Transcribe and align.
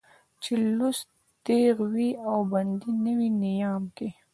چې 0.41 0.51
لوڅ 0.77 0.97
تېغ 1.45 1.75
وي 1.93 2.09
او 2.29 2.37
بندي 2.51 2.91
نه 3.03 3.11
وي 3.17 3.29
نيام 3.43 3.83
کې 3.97 4.09